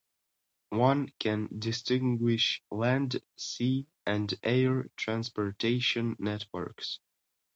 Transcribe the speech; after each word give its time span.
One 0.71 1.09
can 1.19 1.47
distinguish 1.59 2.63
land, 2.71 3.21
sea 3.37 3.85
and 4.03 4.33
air 4.41 4.87
transportation 4.97 6.15
networks. 6.17 6.97